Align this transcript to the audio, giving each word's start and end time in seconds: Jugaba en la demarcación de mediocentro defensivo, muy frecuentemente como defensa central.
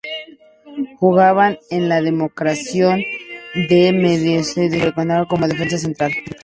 Jugaba 0.97 1.59
en 1.69 1.87
la 1.87 2.01
demarcación 2.01 3.03
de 3.69 3.93
mediocentro 3.93 4.09
defensivo, 4.63 4.69
muy 4.71 4.79
frecuentemente 4.81 5.27
como 5.29 5.47
defensa 5.47 5.77
central. 5.77 6.11